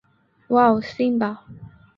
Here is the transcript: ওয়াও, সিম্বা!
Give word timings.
ওয়াও, 0.49 0.75
সিম্বা! 0.91 1.31